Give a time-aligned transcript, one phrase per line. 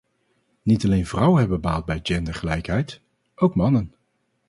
[0.63, 3.01] Niet alleen vrouwen hebben baat bij gendergelijkheid,
[3.35, 3.93] ook mannen.